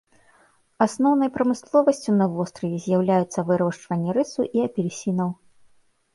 Асноўнай 0.85 1.29
прамысловасцю 1.35 2.15
на 2.21 2.25
востраве 2.39 2.77
з'яўляюцца 2.87 3.39
вырошчванне 3.51 4.11
рысу 4.21 4.41
і 4.49 4.67
апельсінаў. 4.67 5.29